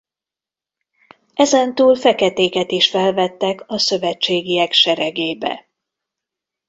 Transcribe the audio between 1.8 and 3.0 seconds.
feketéket is